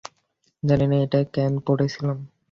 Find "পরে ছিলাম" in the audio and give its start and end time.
1.67-2.17